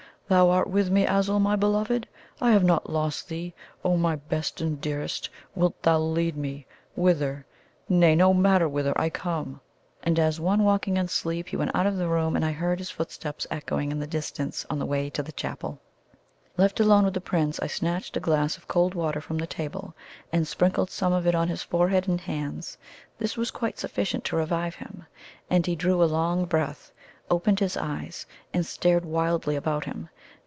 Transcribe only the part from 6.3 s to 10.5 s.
me? Whither? Nay no matter whither I come!" And as